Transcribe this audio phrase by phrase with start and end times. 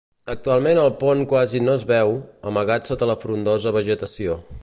[0.33, 2.15] Actualment el pont quasi no es veu,
[2.53, 4.43] amagat sota la frondosa vegetació.